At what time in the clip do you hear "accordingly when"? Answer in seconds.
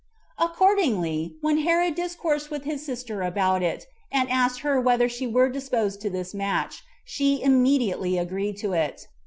0.39-1.59